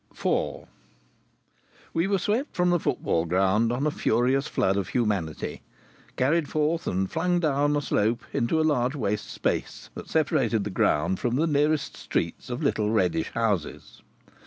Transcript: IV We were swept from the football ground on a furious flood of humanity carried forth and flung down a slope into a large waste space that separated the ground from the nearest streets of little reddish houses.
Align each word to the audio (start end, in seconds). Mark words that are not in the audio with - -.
IV 0.11 0.61
We 1.93 2.07
were 2.07 2.17
swept 2.17 2.55
from 2.55 2.71
the 2.71 2.79
football 2.79 3.25
ground 3.25 3.71
on 3.71 3.85
a 3.85 3.91
furious 3.91 4.47
flood 4.47 4.75
of 4.75 4.87
humanity 4.87 5.61
carried 6.15 6.49
forth 6.49 6.87
and 6.87 7.07
flung 7.11 7.39
down 7.39 7.77
a 7.77 7.83
slope 7.83 8.23
into 8.33 8.59
a 8.59 8.63
large 8.65 8.95
waste 8.95 9.29
space 9.29 9.91
that 9.93 10.09
separated 10.09 10.63
the 10.63 10.71
ground 10.71 11.19
from 11.19 11.35
the 11.35 11.45
nearest 11.45 11.95
streets 11.95 12.49
of 12.49 12.63
little 12.63 12.89
reddish 12.89 13.29
houses. 13.33 14.01